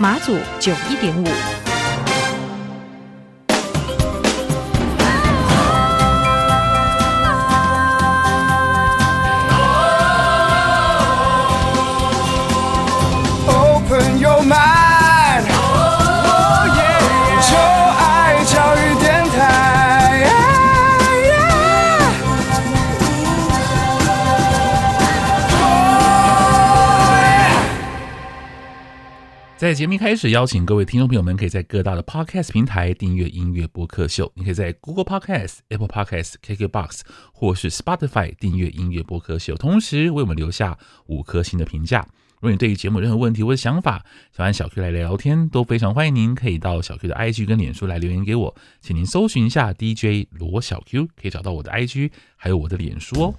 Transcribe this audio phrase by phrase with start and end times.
[0.00, 1.57] 马祖九一点五。
[29.58, 34.30] 在节目开始，邀请各位听众朋友们，可以在各大的 Podcast 平台订阅音乐播客秀。
[34.36, 37.00] 你可以在 Google Podcast、Apple Podcast、KKBox
[37.32, 42.06] 或是 Spotify 订阅音乐播客秀，同时为我们留下五颗星的评价。
[42.36, 53.34] 如果你对于节目任何问题或者想法，想和小 Q 来聊聊天，都非常欢迎您可以到小 Q 的 IG 跟脸书来留言给我，请您搜寻一下 DJ 罗小 Q，可以找到我的 IG，还有我的脸书哦。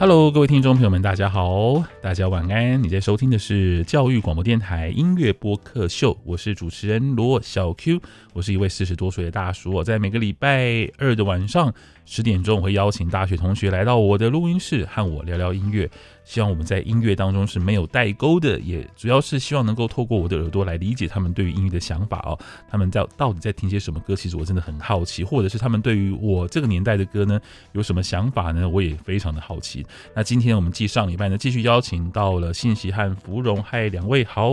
[0.00, 2.80] Hello，各位听众朋友们，大家好，大家晚安。
[2.80, 8.00] 你在收听的是教育广播电台音乐播客秀，我是主持人罗小 Q，
[8.38, 9.72] 我是一位四十多岁的大叔。
[9.72, 11.74] 我在每个礼拜二的晚上
[12.06, 15.90] 十点钟，我会邀请大学同学来到我的录音室，和我聊聊音乐。
[16.24, 22.38] 希望我们在音乐当中是没有代沟的，也主要是希望能够透过我的耳朵来理解他们对于音乐的想法哦。
[22.70, 24.14] 他们在到底在听些什么歌？
[24.14, 27.40] 其实我真的很好奇，或者是他们对于我这个年代的歌呢，
[27.72, 28.68] 有什么想法呢？
[28.68, 29.84] 我也非常的好奇。
[30.14, 34.52] 那今天我们继上礼拜呢，继续邀请到了信息和芙蓉，嗨，两位好。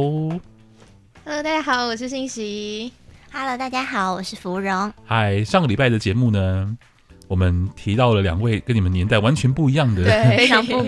[1.24, 2.92] Hello，大家好，我是信息。
[3.38, 4.94] Hello，大家好，我是芙蓉。
[5.03, 6.78] 嗨，上个礼拜的节目呢，
[7.28, 10.81] 我们提到了两位跟你们年代完全不一样的，对，非常不。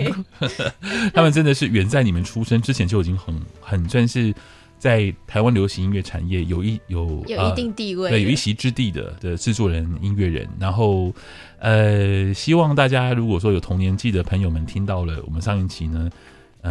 [1.12, 4.34] 他们真的是远在你们出生之前就已经很很算是
[4.78, 10.48] 在台湾流行音乐产业有一有有一定地位，呃、对，有一席之地的的制作人、音乐人。
[10.58, 11.12] 然后，
[11.58, 16.08] 呃，希望大家如果说有同年纪的朋友们听到了我们上一期呢。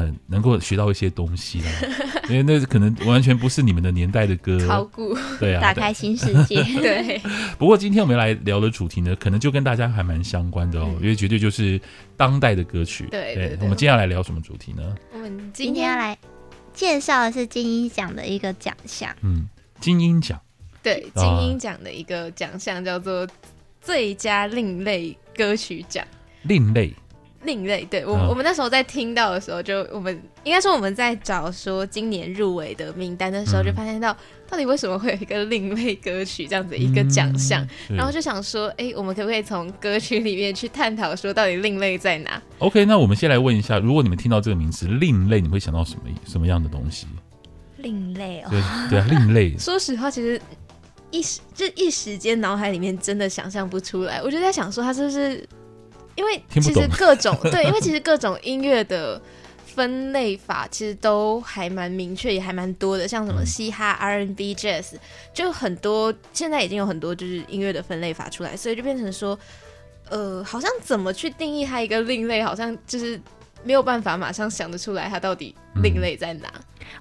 [0.02, 1.72] 嗯，能够学到一些东西啦，
[2.30, 4.58] 因为那可能完全不是你们的年代的歌。
[4.68, 6.64] 考古，对啊，打开新世界。
[6.80, 7.22] 对。
[7.58, 11.80] 不过今天我们来聊的主题呢，可能就跟大家还蛮相关的哦，嗯、因为绝对就是
[12.16, 13.08] 当代的歌曲。
[13.12, 14.96] 对，对，对，我们接下来聊什么主题呢？
[15.14, 16.18] 我们今天要来
[16.74, 19.10] 介绍的是金音奖的一个奖项。
[19.22, 19.48] 嗯，
[19.80, 20.40] 金音奖。
[20.84, 23.28] 对，金音奖的一个奖项叫做
[23.82, 26.06] 最佳另类歌曲奖。
[26.44, 26.94] 另类。
[27.44, 34.16] 另类，对我我们那时候在听到的时候，就我们应该说我们在找说今年入围的名单的时候，就发现到
[34.50, 47.06] 到底为什么会有一个另类歌曲这样子一个奖项，然后就想说，哎，我们可不可以从歌曲里面去探讨说到底另类在哪？OK，那我们先来问一下，如果你们听到这个名词“另类”，你会想到什么什么样的东西？
[47.78, 49.56] 另类哦，对对啊，另类。
[49.60, 50.42] 说实话，其实
[51.12, 55.48] 一时就一时间脑海里面真的想象不出来，我就在想说，他是不是？
[56.18, 59.22] 因为其实各种 对，因为其实各种音乐的
[59.66, 64.96] 分类法其实都还蛮明确，也还蛮多的，像什么嘻哈、R&B、Jazz，
[65.32, 66.14] 就很多。
[66.34, 69.38] 现在已经有很多就是音乐的分类法出来，所以就变成说，
[70.10, 73.22] 呃，好像怎么去定义它一个另类，好像就是
[73.68, 76.48] 没有办法马上想得出来它到底另类在哪。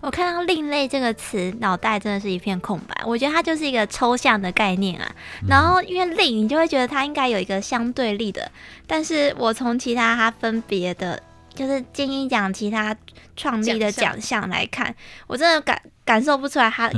[0.01, 3.03] 我看到“另类”这个词，脑袋真的是一片空白。
[3.07, 5.15] 我觉得它就是一个抽象的概念啊。
[5.49, 8.51] 然后因为“另”，你就会觉得它应该有一个相对立的。
[8.85, 11.23] 但是我从其他它分别的，
[11.55, 12.95] 就是金音奖其他
[13.37, 14.93] 创立的奖项来看，
[15.29, 16.91] 我真的感感受不出来它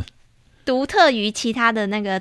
[0.64, 2.20] 独特于其他的那个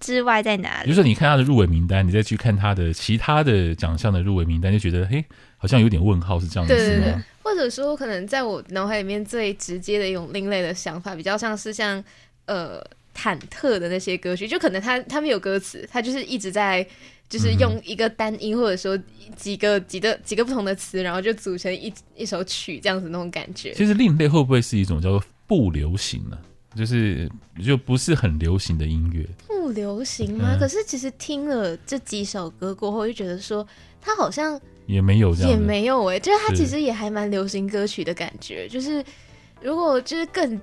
[0.00, 0.84] 之外在哪里。
[0.84, 5.24] 比如说，你看他的入围名单，你再去看他的其他的奖项的入围名单，就觉得嘿，
[5.58, 6.78] 好像有点问号，是这样子吗？
[6.78, 7.14] 对对对。
[7.42, 12.02] 或者说，可能在我脑海里面最直接的一种另类的想法，比较像是像
[12.46, 12.82] 呃
[13.16, 16.86] 忐忑的那些歌曲，就可能他他们有歌词，他就是一直在
[17.28, 18.98] 就是用一个单音，或者说
[19.34, 23.72] 几个几个几个不同的词，然后就组成一一首曲这样子那种感觉。
[23.72, 26.38] 其实另类会不会是一种叫做不流行呢？
[26.76, 27.28] 就是
[27.64, 29.26] 就不是很流行的音乐？
[29.68, 30.54] 不流行吗？
[30.54, 33.66] 嗯、可是其实听了这几首歌过后，就觉得说
[34.00, 34.58] 他好像。
[34.86, 38.66] 也没有这样，也没有哎、欸，就是他其实也还蛮流行歌曲的感觉。
[38.66, 39.04] 是就是
[39.60, 40.58] 如果就是更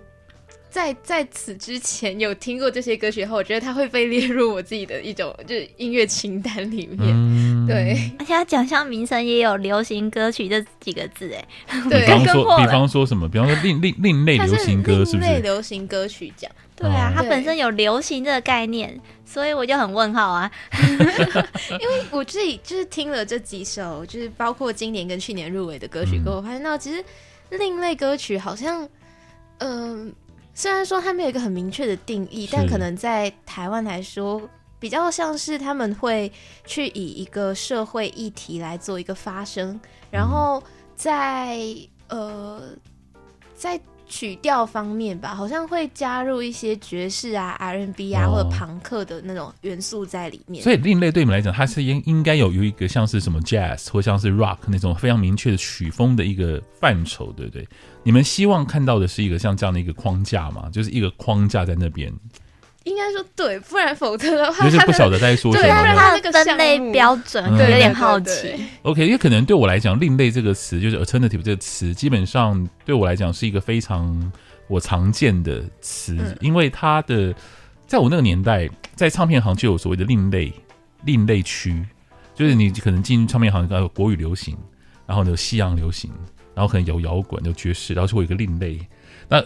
[0.68, 7.00] 在在此之前有听过这些歌曲后，我觉得它会被列入我自己的一种 就是音乐清单里面。
[7.02, 11.48] 嗯、对，而且他奖项名称也有流行歌曲这几个字，哎，
[11.88, 13.30] 对，比方说， 比方说什么？
[13.30, 15.18] 比方说另另另类流行歌，是不是？
[15.20, 16.52] 另类流行歌曲奖。
[16.76, 20.52] 对啊，它本身有流行这个概念，所以我就很问号啊。
[21.80, 27.02] 因为我自己就是听了这几首，就是包括今年跟去年入围的歌曲，给、嗯、我发现到其实
[27.52, 28.84] 另类歌曲好像，
[29.60, 30.14] 嗯、呃，
[30.54, 34.42] 虽然说它没有一个很明确的定义，但可能在台湾来说，
[34.78, 36.30] 比较像是他们会
[36.66, 39.80] 去以一个社会议题来做一个发声，
[40.12, 40.62] 然后
[40.94, 41.58] 在
[42.10, 42.62] 呃
[43.56, 43.80] 在。
[44.08, 50.64] 曲调方面吧，好像会加入一些爵士啊、R&B 啊、哦、或者朋克的那种元素在里面。
[50.64, 57.68] 所以另类对你们来讲，它是应应该有有一个像是什么 Jazz 或像是 Rock 那种非常明确的曲风的一个范畴，对不对？
[58.04, 60.70] 你们希望看到的是一个像这样的一个框架吗？
[60.72, 62.14] 就是一个框架在那边。
[62.86, 65.64] 应该说对，不然否则的话，就是不晓得在说什么。
[65.64, 68.56] 对，它那个分类标准，嗯、有点好奇。
[68.84, 74.32] OK，因为可能对我来讲，“另类”这个词，就是 “alternative” 这个词，基本上对我来讲是一个非常
[74.68, 77.34] 我常见的词，嗯、因为它的
[77.88, 80.54] 在我那个年代，在唱片行就有所谓的“另类”
[81.06, 81.84] 另类区，
[82.36, 84.56] 就是你可能进唱片行，有国语流行，
[85.08, 86.12] 然后有西洋流行，
[86.54, 88.80] 然后可能有摇滚、有爵士，然后就会有一个另类。
[89.30, 89.44] 那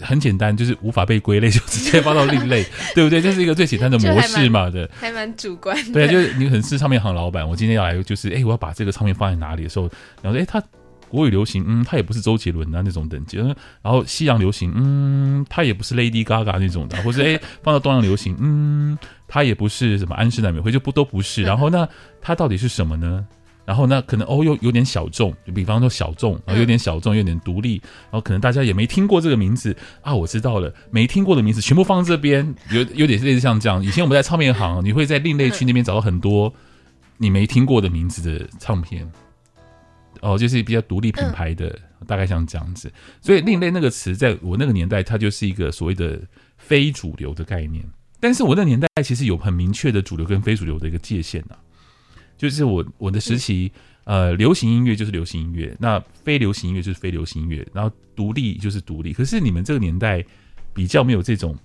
[0.00, 3.20] 很简单，就是无法被归类，就直接放到另类， 对不对？
[3.22, 5.92] 这是一一个最简单的模式嘛的，还蛮主观的。
[5.92, 9.88] 对，就是你可能是唱片行老板，我今天要来，就是哎，我要把这个唱片放在哪里的时候，
[10.22, 10.62] 然后说，哎，他
[11.08, 13.54] 国语流行，嗯，他也不是周杰伦啊那种等级，然
[13.84, 18.98] 后西洋流行，嗯，他也不是 Lady Gaga 那种的，或者哎，放到东洋流行，嗯，
[19.28, 21.42] 他也不是什么安室奈美惠，就不都不是。
[21.44, 21.88] 然后那
[22.20, 23.24] 他到底是什么呢？
[23.64, 30.14] 然后呢，可能哦，又有点小众，就比方说小众，然后有点小众，有点独立，然后可能大家也没听过这个名字啊。
[30.14, 33.82] 我知道了，没听过的名字全部放这边，有 有点类似像这样。
[33.82, 36.52] 以前我们在唱片行，你会在另类区那边找到很多
[37.16, 39.10] 你没听过的名字的唱片，
[40.20, 42.92] 哦，就是比较独立品牌的，大概像这样子。
[43.22, 46.20] 所以“另类”那个词，在我那个年代，它就是一个所谓的
[46.58, 47.82] 非主流的概念。
[48.20, 51.56] 但是我那年代其实有很明确的主流跟非主流的一个界限啊。
[52.50, 53.72] 就是我我的时期，
[54.04, 59.12] 呃，流行音乐就是流行音乐，那非流行音乐就是非流行音乐，然后独立就是独立。
[59.14, 60.22] 可是你们这个年代
[60.74, 61.56] 比较没有这种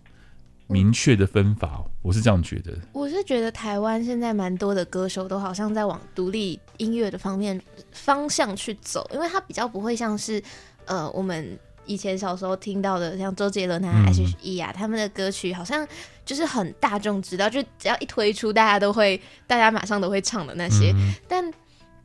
[0.67, 2.77] 明确的分法，我是这样觉得。
[2.93, 7.61] 我是觉得台湾现在蛮多的歌手都好像在往独立音乐的方面
[7.91, 10.41] 方向去走，因为他比较不会像是
[10.85, 11.59] 呃我们。
[11.89, 15.85] 以前小时候听到的，像周杰伦啊、S.H.E 啊，他们的歌曲好像
[16.23, 20.93] 就是很大众知道，就只要一推出，大家都会，大家马上都会唱的那些。
[20.95, 21.53] 嗯、但，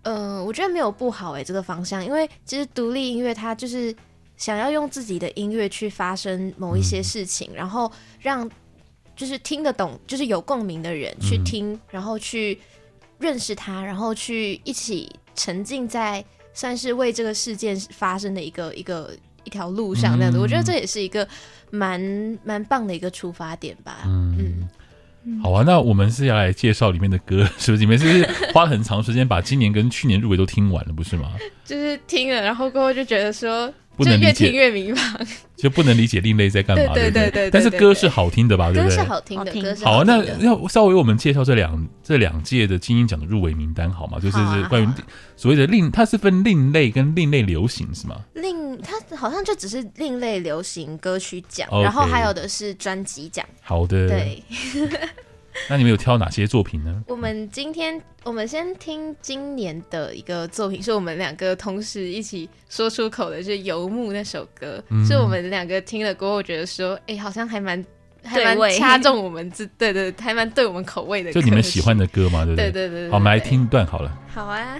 [0.00, 3.94] 呃，我觉得没有不好哎、欸，这个方向，因为其实独立音乐它就是
[4.38, 8.50] 想要用自己的音乐去发生某一些事情，嗯、然后让
[9.14, 12.58] 就是听得懂，就是有共鸣的人去听，嗯、然后去
[13.19, 19.14] 认识他，然后去一起沉浸在算是为这个事件发生的一个一个。
[19.44, 21.26] 一条路上那样子，嗯、我觉得这也是一个
[21.70, 22.00] 蛮
[22.44, 23.99] 蛮棒的一个出发点吧。
[24.06, 24.69] 嗯，
[25.25, 27.79] 嗯好啊，那我们是要来介绍里面的歌，是不是？
[27.79, 31.32] 你们是不是花了很长时间把今年跟去年入围都听完了，不是吗？
[31.64, 33.73] 就是听了，然后过后就觉得说。
[33.96, 35.26] 不能越听越迷茫，
[35.56, 37.51] 就不能理解另类在干嘛，对对对。
[37.51, 38.72] 但是歌是好听的吧？
[38.72, 38.96] 对不对？
[38.96, 40.05] 歌是好听的，歌是好。
[40.05, 44.19] 那要稍微为我们介绍这两这两届的金音奖的入围名单好吗？
[44.19, 44.89] 就是关于
[45.36, 48.17] 所谓的另，它是分另类跟另类流行是吗？
[48.34, 53.44] 另它好像就只是另类流行歌曲奖，然后还有的是专辑奖。
[53.63, 54.43] 好的，对。
[55.69, 57.03] 那你们有挑哪些作品呢？
[57.06, 67.84] 我们今天我们先听今年的一个作品，是我们两个同时一起说出口的，就是《游牧》那首歌，嗯、是我们两个听了过后觉得说，哎、欸，好像还蛮
[68.23, 72.70] 还蛮掐中我们这 对，对对，还蛮对我们口味的歌，就你们喜欢的歌嘛，对不对？
[72.70, 74.19] 对对对，对，好，我们来听一段好了。
[74.32, 74.79] 好啊。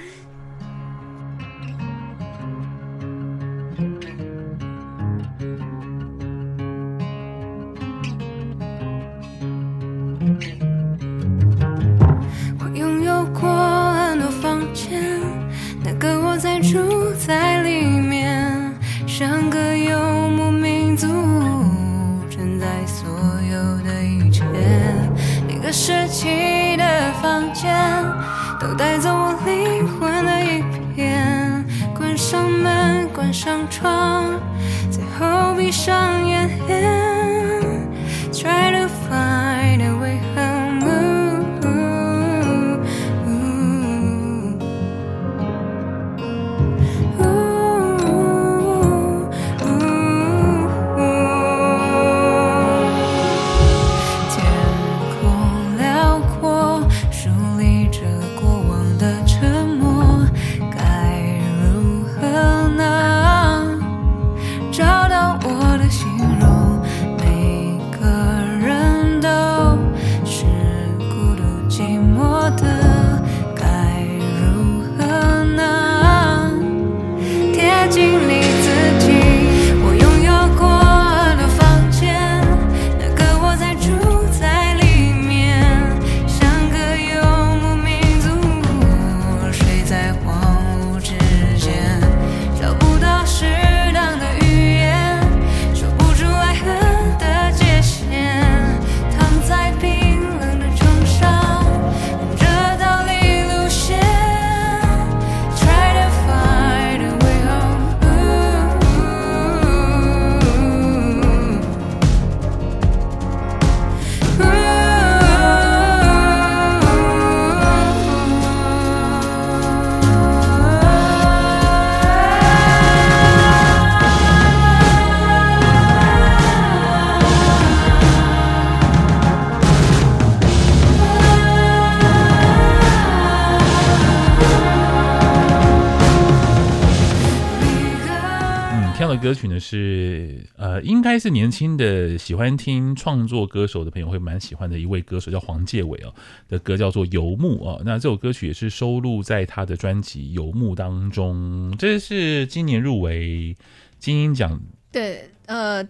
[139.17, 146.15] 歌曲呢是呃，应该是年轻的喜欢听创作歌手的朋友会蛮喜欢的一位歌手，叫黄介伟哦
[146.49, 147.81] 的歌叫做《游牧》哦。
[147.85, 153.57] 那这首歌曲也是收录在他的专辑《游牧》当中，这是今年入围
[153.99, 154.61] 金鹰奖。
[154.93, 155.87] 对，呃。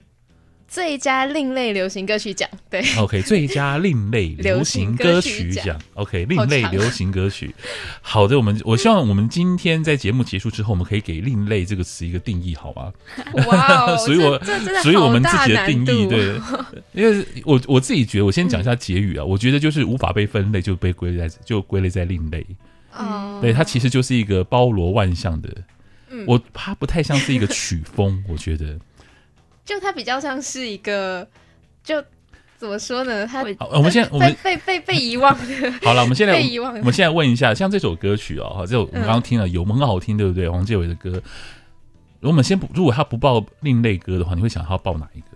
[0.67, 7.55] 最佳另类流行歌曲奖，对，OK，最佳另类流行歌曲奖， OK，另类流行歌曲。
[8.03, 12.93] 好的，我们我希望我们今天在节目结束之后，我们可以给“另类”这个词一个定义，好吗？
[13.47, 14.41] 哇， 所以我
[14.83, 16.35] 所以我们自己的定义，对，
[16.93, 22.45] 因为我我自己觉得，我先讲一下结语啊，嗯、我觉得就是无法被分类，就被归类在就归类在另类。
[22.99, 25.49] 嗯，对，它其实就是一个包罗万象的，
[26.11, 28.77] 嗯、我它不太像是一个曲风，我觉得。
[29.65, 31.27] 就它比较像是一个，
[31.83, 32.03] 就
[32.59, 33.27] 怎么说呢？
[33.27, 33.43] 它
[33.73, 35.73] 我们现在我们被被被遗忘的。
[35.83, 36.73] 好了，我们现在被遗忘。
[36.79, 40.49] 我们现在问一下，像这首歌曲哦，哈，这我们刚刚听了，有很好听，对不对？
[40.49, 41.23] 黄建伟的歌。
[42.21, 45.27] 我们先不，如果他不报另类歌的话，你会想他要报哪一个？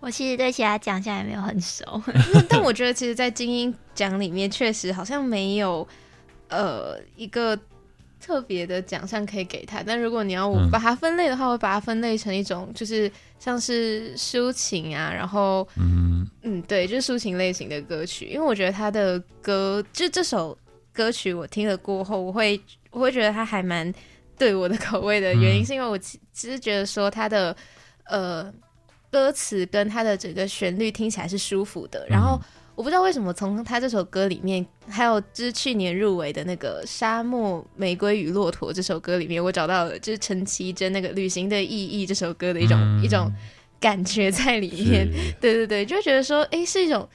[0.00, 2.02] 我其实对其他奖项也没有很熟，
[2.48, 5.86] 但我觉得其实，在金音奖里面，确实好像没有
[6.48, 7.58] 呃一个。
[8.22, 13.10] 特别的奖项可以给他，但如果你要我把它分类的话，嗯、我把它分类成一种，就是
[13.40, 16.26] 像是抒情啊，然后嗯。
[16.44, 20.56] 嗯，对，就是抒情类型的歌曲，因为我觉得他的歌，就这首
[20.92, 22.60] 歌曲我听了过后，我会
[22.90, 23.92] 我会觉得他还蛮
[24.38, 27.56] 对我的口味的原因，是因为我其其实觉得说他的
[28.06, 28.52] 呃
[29.10, 32.40] 歌词跟他的整个旋律听起来是舒服的，然后。
[32.74, 43.30] 我不知道为什么从他这首歌里面，还有就是去年入围的那个《沙漠玫瑰与骆驼》这首歌里面，我找到了就是陈绮贞那个《旅行的意义》这首歌的一种、嗯、一种
[43.78, 45.06] 感觉在里面。
[45.40, 47.06] 对对对，就会觉得说，哎，是一种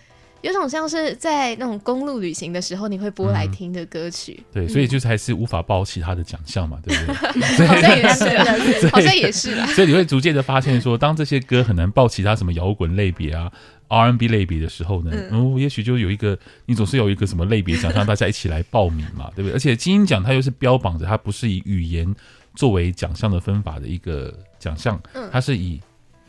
[0.47, 4.41] 有种像是在那种公路旅行的时候你会播来听的歌曲。
[4.53, 7.67] 嗯、对，所以就是还是无法报其他的奖项嘛，对不对？
[7.67, 9.65] 好像也是， 好像也是啦。
[9.67, 13.51] 所以你会逐渐的发现说，当这些歌很难报其他什么摇滚类别啊。
[13.89, 19.53] R&B 类别的时候呢，嗯，哦，也许就有一个，你总是有一个什么类别，奖让大家一起来报名嘛，对不对？
[19.53, 22.13] 而且金鹰奖它又是标榜着它不是以语言
[22.53, 25.79] 作为奖项的分法的一个奖项，嗯，它是以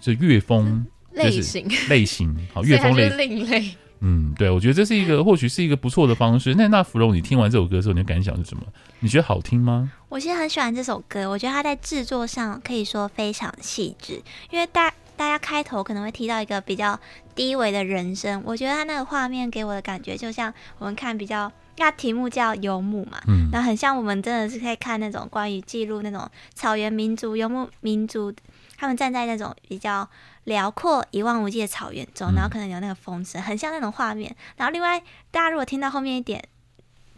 [0.00, 6.55] 这乐风类型类型，好， 乐风类另类，嗯，对，我觉得这是一个或许是一个不错的方式。
[6.55, 8.62] 那那芙蓉，你听完这首歌之后，你的感想是什么？
[9.00, 9.90] 你觉得好听吗？
[10.09, 14.93] 我其实很喜欢这首歌，我觉得它在制作上可以说非常细致，因为大。
[15.19, 16.97] 大家开头可能会提到一个比较
[17.35, 28.33] 低维的人生，我觉得它那个画面给我的感觉，就像我们看比较，那题目叫游牧嘛，嗯，那很像我们真的是可以看那种关于记录那种草原民族、游牧民族，
[28.76, 30.09] 他们站在那种比较
[30.49, 34.35] 辽阔一望无际的草原中，然后可能有那个风声，很像那种画面。
[34.57, 34.99] 然后另外，
[35.31, 36.43] 大家如果听到后面一点。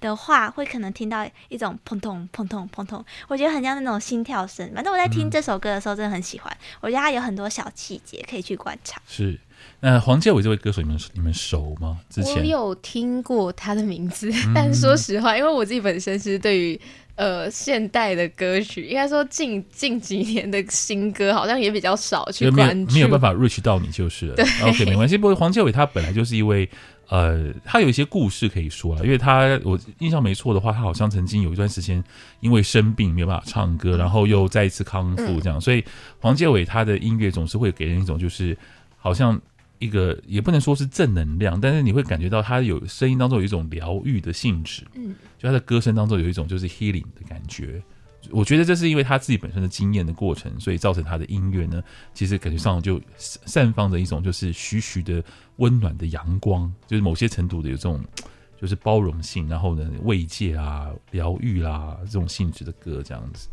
[0.00, 4.66] 的话，会可能听到一种砰砰砰砰砰砰，我觉得很像那种心跳声。
[4.74, 6.50] 反正我在听这首歌的时候，真的很喜欢。
[6.58, 8.98] 嗯、我觉得它有很多小细节可以去观察。
[9.06, 9.38] 是，
[9.80, 12.00] 那黄建伟这位歌手，你们你们熟吗？
[12.08, 16.80] 之前我有听过他的名字，嗯、但说实话，因为我自己本身是对于
[17.14, 24.34] 呃现代的歌曲，应该说近近几年的新歌，好像也比较少去关注，没有办法 reach 到你就是了。
[24.36, 25.16] 对， OK，没关系。
[25.18, 26.68] 不过黄建伟他本来就是一位。
[27.10, 32.00] 呃，他有一些故事可以说了，因为他我印象没错的话，他好像曾经有一段时间
[32.38, 35.84] 因为生病没有办法唱歌，然后又再一次康复这样，嗯、所以
[36.20, 38.56] 黄建伟他的音乐总是会给人一种就是
[38.96, 39.36] 好像
[39.80, 47.82] 一个也不能说是正能量，但是你会感觉到他有声音当中有一种疗愈的性质，嗯，就他的歌声当中有一种就是 healing 的感觉。
[48.30, 51.82] 我觉得这是因为他自己本身的经验的过程，所以造成他的音乐呢，
[52.12, 55.24] 其实感觉上就散发着一种就是徐徐的
[55.56, 58.04] 温暖的阳光，就是某些程度的有这种
[58.60, 63.48] 就是包容性，然后呢慰藉啊、疗愈啦这种性质的歌这样子。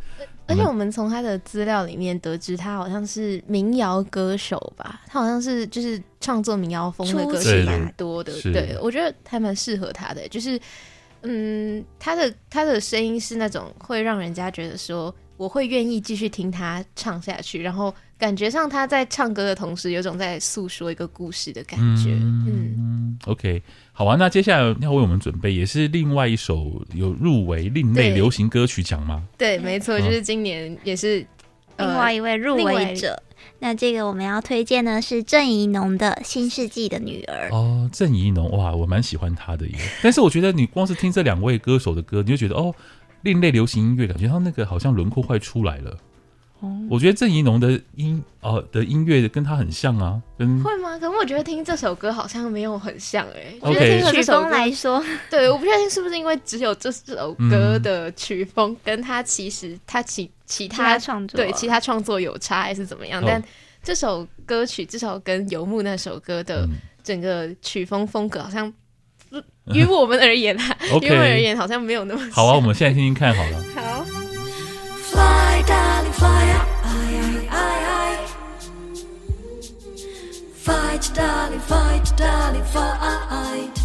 [0.48, 5.02] 而且我们从他的资料里面得知，他好像是民谣歌手吧？
[5.08, 8.34] 他好像是就是创作民谣风的歌曲蛮多的。
[8.42, 10.60] 对，对，我觉得还蛮适合他的，就是。
[11.24, 22.12] 嗯，他的他的声音是那种会让人家觉得说，我会愿意继续听他唱下去，然后感觉上他在唱歌的同时，有种在诉说一个故事的感觉。
[22.22, 23.62] 嗯，嗯，OK，
[23.98, 29.24] 好啊，那接下来要为我们准备也是另外一首有入围另类流行歌曲奖吗？
[29.40, 31.28] 对，没错，就是今年也是、嗯
[31.78, 33.20] 呃、另外一位入围者。
[33.58, 39.76] 那这个我们要推荐的是郑宜农的《新世纪的女儿》哦，郑宜农哇，我蛮喜欢她的耶。
[40.04, 42.72] 但是我觉得你光是听这两位歌手的歌，你就觉得哦，
[43.24, 45.98] 另类流行音乐，感觉他那个好像轮廓快出来了。
[46.90, 50.98] 我觉得郑怡农的音呃的音乐跟他很像啊，跟会吗？
[50.98, 53.58] 可是我觉得听这首歌好像没有很像哎、欸。
[53.62, 63.24] OK，曲风来说， 对，我不确定是不是因为只有这首歌的曲风跟他其实他其其他创作对其他创作有差还是怎么样？
[63.26, 63.44] 但
[63.84, 66.68] 这首歌曲至少跟游牧那首歌的
[67.04, 68.72] 整个曲风风格好像，
[69.74, 72.32] 于我们而言啊， 于我们而言好像没有那么像。
[72.32, 73.64] 好啊，我们现在听听看好了。
[73.76, 74.17] 好。
[75.58, 76.44] my darling, fly.
[76.84, 78.28] Aye, aye, aye, aye.
[80.54, 83.78] Fight, darling, fight, darling, fight.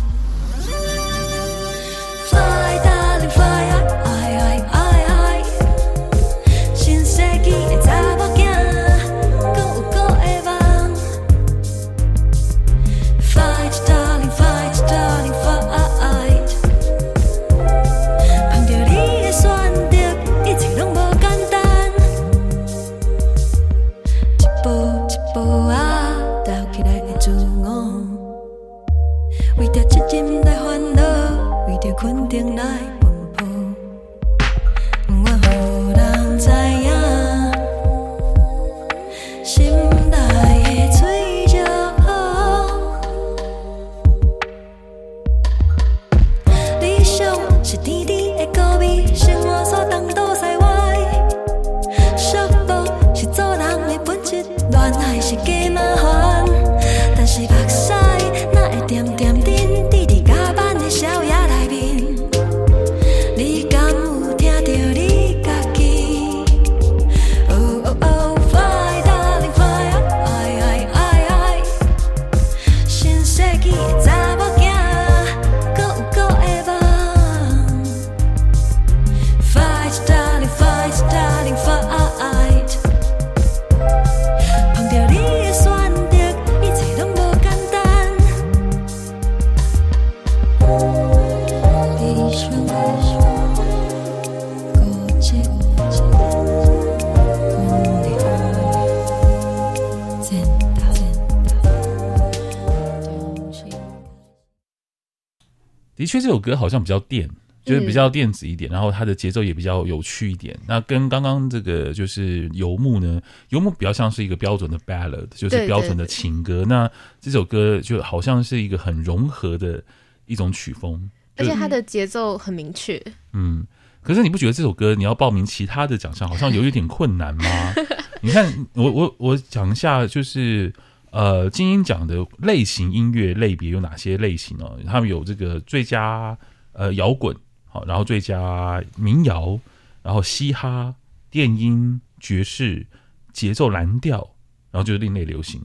[106.13, 107.29] 确，这首歌好像比较电，
[107.65, 110.59] 就是比较电子一点，嗯、然后它的节奏也比较有趣一点。
[110.67, 116.55] 那跟刚刚这个就是游牧呢，游牧比较像是一个标准的 ballad，就是标准的情歌。
[116.55, 119.83] 对对对，那这首歌就好像是一个很融合的
[120.27, 123.01] 一种曲风，而且它的节奏很明确。
[123.33, 123.67] 嗯，
[124.03, 127.75] 可是你不觉得这首歌你要报名其他的奖项好像有一点困难吗？
[128.21, 130.73] 你看，我我我讲一下，就是。
[131.13, 134.67] 呃，金鹰奖的类型音乐类别有哪些类型呢？
[134.87, 136.37] 他们有这个最佳
[136.73, 137.37] 呃摇滚，
[137.69, 139.61] 好，然后最佳民谣，
[140.03, 140.95] 然后嘻哈、
[141.31, 142.87] 电音、爵士、
[143.33, 144.35] 节奏蓝调，
[144.71, 145.61] 然后就是另类流行。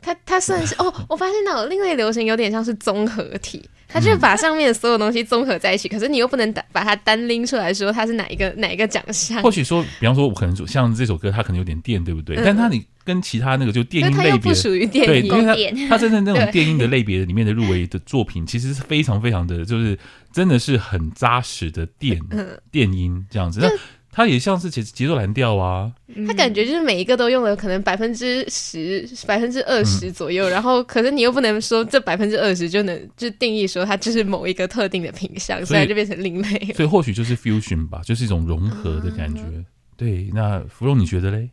[0.00, 3.68] 它它算是哦，我发现那种另类流行有点像是综合体。
[3.88, 9.42] 他就把上面的所有东西综合在一起，嗯、可是你又不能把它单拎出来说它是哪一个哪一个奖项。
[9.42, 12.36] 或许说，比方说，我可能像这首歌，它可能有点电，对不对？
[12.36, 19.98] 嗯、但它你跟其他那个就电音类别，不属于电音，对，因为它它真正那种电音的类别里面的入围的作品，其实是非常非常的就是
[20.32, 23.60] 真的是很扎实的电、嗯、电音这样子。
[23.60, 23.68] 那
[24.14, 25.90] 它也像是节节奏蓝调啊，
[26.26, 36.72] 它感觉就是每一个都用了可能百分之十、百分之二十左右，嗯、然后可是你又不能说这百分之二十就能就定义说它就是某一个特定的品相，所以，所以就变成另类。
[36.74, 39.40] 所以或许就是 fusion 吧，就是一种融合的感觉。
[39.46, 39.64] 嗯、
[39.96, 41.48] 对，那芙蓉你觉得嘞？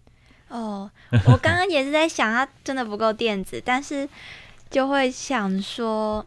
[0.49, 0.89] 哦，
[1.25, 4.07] 我刚刚也是在想，它真的不够电子，但是
[4.69, 6.25] 就会想说。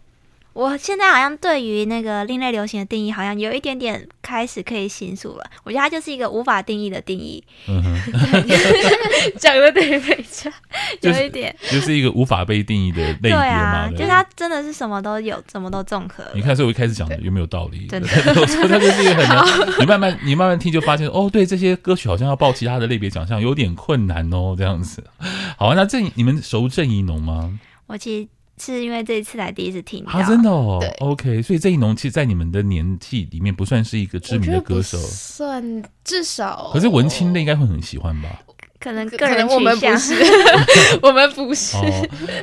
[0.53, 5.45] 我现在好像对于那个另类流行的定义，好像有一点点开始可以形塑了。
[5.65, 7.43] 我觉得它就是一个无法定义的定义。
[7.69, 8.13] 嗯哼，
[9.39, 10.53] 讲的对没错，
[11.01, 13.39] 有一点， 就是一个无法被定义的类别嘛。
[13.41, 16.25] 对啊，就是它真的是什么都有，什么都综合。
[16.35, 17.87] 你看，所以我一开始讲的有没有道理？
[17.87, 18.09] 真的，
[18.41, 19.45] 我说它就是一个很难。
[19.81, 25.03] 你慢慢你慢慢听就发现，哦，对，这些歌曲好像要报其他的类别奖项，有点困难哦，这样子。
[25.57, 27.59] 好啊，那郑你们熟郑怡农吗？
[27.87, 28.29] 我其实。
[28.65, 36.71] 是因为这一次来第一次听到，啊，真的哦，OK，所以郑宜农其实，在你们的年纪里面不算是一个知名的歌手，算至少。
[36.73, 38.29] 可是文青的应该会很喜欢吧？
[38.79, 40.15] 可能个人 我们不是，
[41.03, 41.77] 我们不是，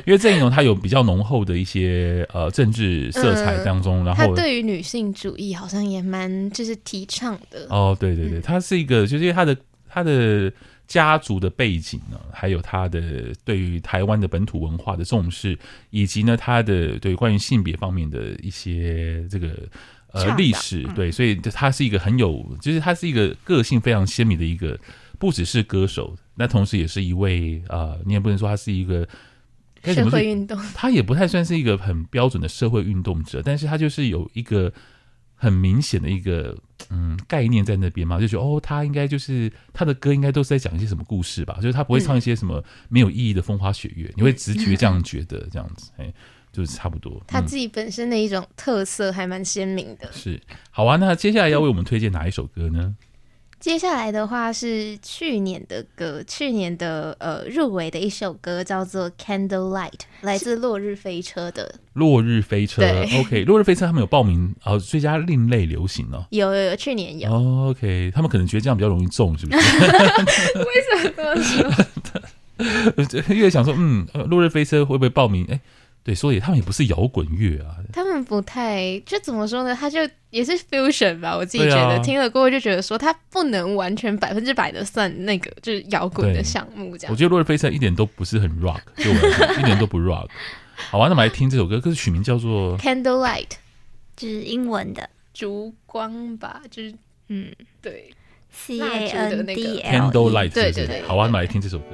[0.04, 7.66] 因为郑宜农他有比较浓厚的一些呃政治色彩当中，然后他对于女性主义好像也蛮就是提倡的。
[7.70, 9.56] 哦，对对对，他是一个，就是因为他的
[9.88, 10.52] 他的。
[10.90, 15.56] 家族的背景呢，还有他的对于台湾的本土文化的重视，
[15.90, 19.54] 以及呢他的对关于性别方面的一些这个
[20.08, 24.76] 呃历史，对，所以他是一个很有，就是他是一个个性非常鲜明的一个
[25.16, 29.06] 不只是歌手，那同时也是一位呃，你也不能说他是一个
[29.84, 34.72] 社会运动，他也不太算是一个很标准的社会运动者，但是他就是有一个
[35.40, 36.56] 很明显的一个
[36.90, 46.12] 嗯概念在那边嘛，就觉得哦，他应该就是他的歌应该都是在讲一些什么故事吧，就是他不会唱一些什么没有意义的风花雪月，嗯、你会直觉这样觉得这样子，哎。
[46.52, 50.10] 就是差不多，他自己本身的一种特色还蛮鲜明的。
[50.10, 50.40] 是，
[50.72, 52.96] 好啊，那接下来要为我们推荐哪一首歌呢？
[53.60, 59.90] 接下来的话是去年的歌，去年的呃入围的一首歌叫做《Candlelight》，
[60.22, 61.74] 来自落日飞车的。
[61.92, 62.82] 落日飞车
[63.20, 66.24] ，OK，落日飞车他们有报名哦，最佳另类流行哦。
[66.30, 67.30] 有有有，去年有。
[67.30, 69.58] 哦，OK，他们可能觉得这样比较容易中，是不是？
[70.56, 71.42] 为什么这么
[73.04, 73.28] 说？
[73.34, 75.46] 因为想说，嗯，落日飞车会不会报名？
[75.50, 75.60] 哎。
[76.10, 79.72] 对，所以他们也不是摇滚乐啊，他们不太就怎么说呢？
[79.72, 87.12] 他就也是 fusion 吧，我自己觉得、啊、听了过后就觉得说，他不能完全百分之百的算那个就是摇滚的项目这样。
[87.12, 89.08] 我觉得落日飞车一点都不是很 rock，就
[89.60, 90.26] 一点都不 rock。
[90.74, 93.50] 好啊，那我们来听这首歌，歌曲名叫做 Candlelight，
[94.16, 96.92] 就是英文的烛光吧，就是
[97.28, 98.10] 嗯，对
[98.50, 101.02] ，C A N D L Candlelight，对对对。
[101.02, 101.84] 好啊，那我们来听这首歌。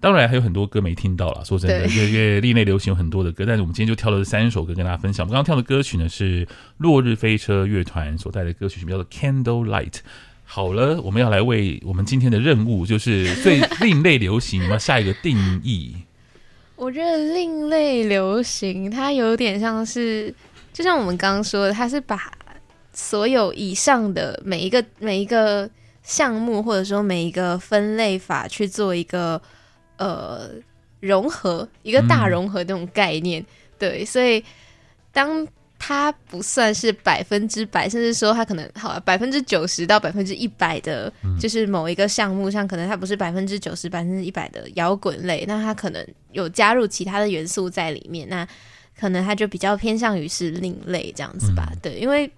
[0.00, 5.26] 当然还有很多歌没听到了，说真的，因为因为另类流行有很多的歌，但是我们今天就挑了三首歌跟大家分享。
[5.26, 6.46] 我们刚刚跳的歌曲呢是
[6.78, 9.90] 落日飞车乐团所带的歌曲，叫做《Candlelight》。
[10.54, 15.96] 好了，我们要来为我们今天的任务，就是 最另类流行，我们要下一个定义。
[16.76, 20.32] 我觉得另类流行它有点像是，
[20.72, 22.32] 就像我们刚刚说的，它是把
[22.92, 25.68] 所有以上的每一个每一个
[26.04, 29.42] 项目，或者说每一个分类法去做一个。
[29.96, 30.50] 呃，
[30.98, 33.46] 融合一个大融合这种概念，嗯、
[33.78, 34.42] 对，所以
[35.12, 35.46] 当
[35.86, 48.48] 它不算是百分之百，甚至说它可能好百分之九十到百分之一百的，就是某一个项目上，可能它不是百分之九十、百分之一百的摇滚类，那它可能有加入其他的元素在里面，那
[48.98, 52.30] 可能它就比较偏向于是另类这样子吧，嗯、对，因为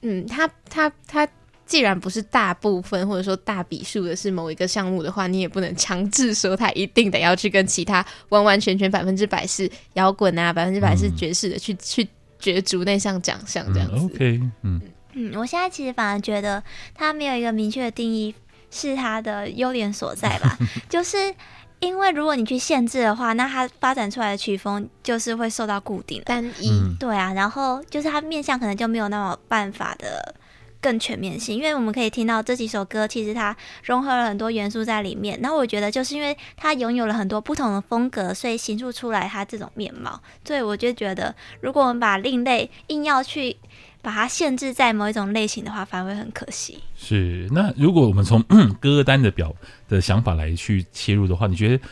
[0.00, 1.28] 嗯，它它它。
[1.66, 12.06] 既然不是大部分或者说大笔数的是某一个项目的话，你也不能强制说它一定得要去跟其他完完全全百分之百是摇滚啊，百分之百是爵士的、嗯、去去
[12.52, 13.94] 角逐那项奖项这样子。
[13.96, 14.80] 嗯、OK，嗯
[15.14, 16.62] 嗯，我现在其实反而觉得
[16.94, 18.34] 它没有一个明确的定义
[18.70, 20.58] 是它的优点所在吧，
[20.90, 21.34] 就是
[21.80, 30.34] 因为如果你去限制的话，那它发展出来的曲风就是会受到固定单一，嗯、对啊，然后就是它面向可能就没有那么办法的。
[30.84, 35.38] 更全面性，因为我们可以听到这几首歌，其实它融合了很多元素在里面。
[35.40, 40.20] 那我觉得，就是因为它拥有了很多不同的风格，所以形塑出来它这种面貌。
[40.44, 43.56] 所以我就觉得，如果我们把另类硬要去
[44.02, 46.78] 把它限制在某一种类型的话，反而会很可惜。
[46.94, 47.48] 是。
[47.50, 48.44] 那如果我们从
[48.78, 49.54] 歌单的表
[49.88, 51.82] 的想法来去切入的话，你觉得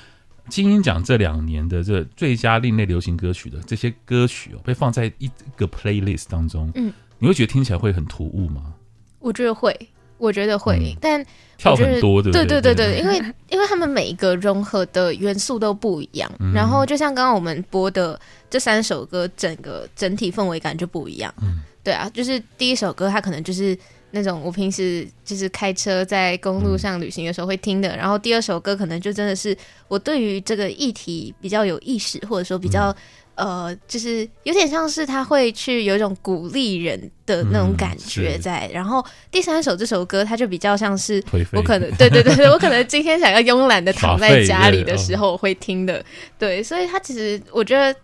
[0.50, 8.74] 金鹰奖这两年的这最佳另类流行歌曲的这些歌曲哦，被放在一个 playlist 当中，嗯，你会觉得听起来会很突兀吗？
[9.22, 9.74] 我觉得会，
[10.18, 11.24] 我觉得会，嗯、但
[11.56, 21.32] 跳很多，对对对对对，因为因为他们每一个融合的元素都不一样，嗯、然后就像刚刚我们播的这三首歌，整个整体氛围感就不一样。
[21.40, 23.78] 嗯，对啊，就是第一首歌，它可能就是。
[24.14, 29.56] 那种我平时就是开车在公路上旅行的时候会听的，嗯、然后第二首歌可能就真的是
[29.88, 32.96] 我对于这个议题比较有意识，或者说比较、嗯、
[33.34, 38.66] 呃，就是有点像是他会去有一种鼓励人的那种感觉在。
[38.68, 46.04] 嗯、然后第三首这首歌，它就比较像是我可能 对对对对，我可能今天想要慵懒的躺在家里的时候会听的，
[46.38, 47.94] 对，所以它其实我觉得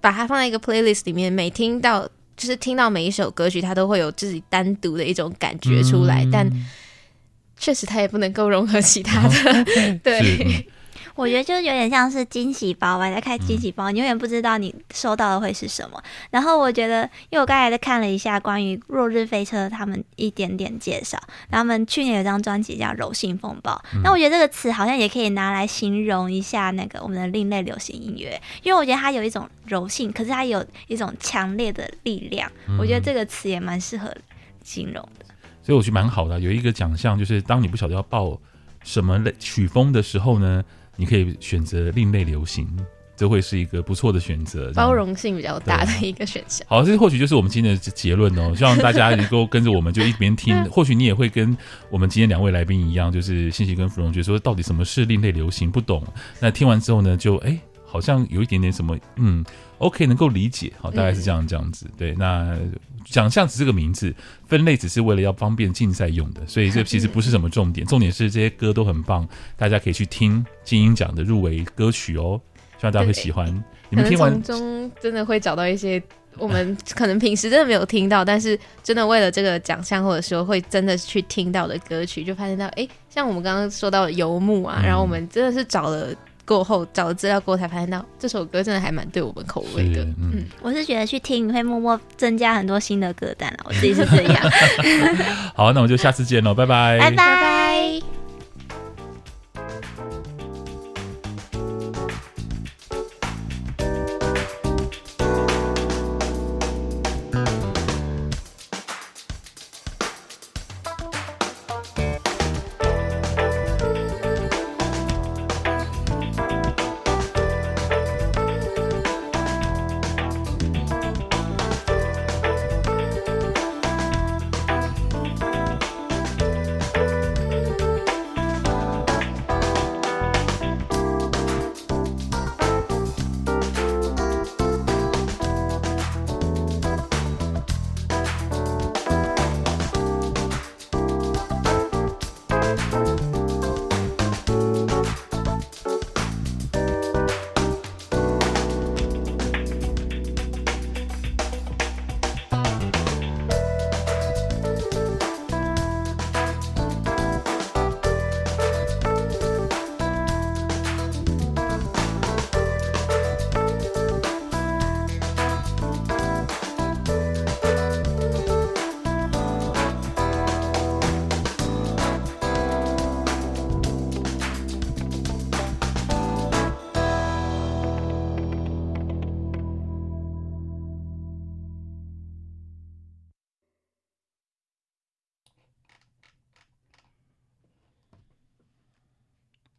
[0.00, 2.08] 把它放在一个 playlist 里面，每听到。
[2.34, 6.50] 就是听到每一首歌曲，它都会有自己单独的一种感觉出来，嗯、但
[7.56, 9.52] 确实它也不能够融合其他的。
[9.52, 9.64] 哦、
[10.02, 10.66] 对。
[11.14, 16.02] 我觉得就有点像是惊喜包吧，在开惊喜包，你永远不知道你收到的会是什么。
[16.30, 21.18] 然后我觉得，因为我刚才在看了一下关于落日飞车他们一点点介绍，
[21.50, 23.72] 他们去年有张专辑叫《柔性风暴》，
[24.02, 32.50] 那我觉得这个词好像也可以拿来形容一下那个我们的另类流行音乐，因为我觉得它有一种柔性，可是它有一种强烈的力量。
[32.78, 34.12] 我觉得这个词也蛮适合
[34.64, 35.26] 形容的。
[35.62, 38.40] 所以我觉得蛮好的，有一个奖项就是当你不晓得要报
[38.82, 40.64] 什么类曲风的时候呢，
[41.02, 42.64] 你可以选择另类流行，
[43.16, 46.64] 这会是一个不错的选择，包容性比较大的一个选项。
[46.70, 48.54] 好，这或许就是我们今天的结论哦。
[48.54, 50.54] 希望大家能够跟着我们，就一边听。
[50.70, 51.56] 或许你也会跟
[51.90, 56.06] 我们今天两位来宾一样，就是信息跟芙蓉，觉得说到底什么是另类流行，不懂。
[56.38, 59.44] 那听完之后呢，就哎，好像有一点点什么，嗯
[59.82, 60.72] ，OK，能够理解。
[60.80, 61.86] 好，大概是这样这样子。
[61.98, 62.56] 对，那。
[63.10, 64.14] 奖项只是个名字，
[64.46, 67.84] 分类只是为了要方便竞赛用的，所以这其实不是什么重点。
[67.88, 72.40] 重点是这些歌都很棒，大家可以去听金鹰奖的入围歌曲哦，
[72.78, 73.52] 希望大家会喜欢。
[73.90, 76.00] 你们听完中真的会找到一些
[76.38, 86.14] 我们可能平时真的没有听到，但是真的为了这个奖项或者说会真的去听到的歌曲，就发现到哎，像我们刚刚说到的游牧啊，嗯、然后我们真的是找了。
[86.46, 90.02] 过后找了资料过后才发现到这首歌真的还蛮对我们口味的。
[90.02, 93.64] 嗯，嗯，我是觉得去听会默默增加很多新的歌单啊。
[93.64, 94.50] 我自己是这样。
[95.54, 98.11] 好，那我们就下次见喽，拜拜，拜拜。